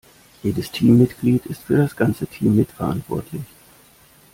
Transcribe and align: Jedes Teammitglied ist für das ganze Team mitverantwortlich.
Jedes 0.41 0.71
Teammitglied 0.71 1.45
ist 1.45 1.61
für 1.61 1.77
das 1.77 1.95
ganze 1.95 2.25
Team 2.25 2.55
mitverantwortlich. 2.55 3.43